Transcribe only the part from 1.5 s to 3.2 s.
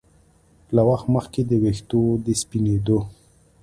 ویښتو د سپینېدو